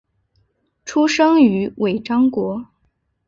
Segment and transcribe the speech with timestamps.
[0.83, 2.65] 出生于尾张国。